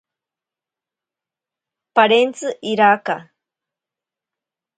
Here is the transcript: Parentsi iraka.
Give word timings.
Parentsi 1.95 2.49
iraka. 2.71 3.15